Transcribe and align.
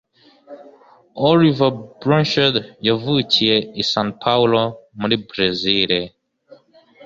Olivier 1.29 1.71
Blanchard, 1.99 2.55
yavugiye 2.87 3.55
i 3.81 3.83
San 3.91 4.07
Paulo 4.23 4.63
muri 4.99 5.15
Burezili, 5.25 6.01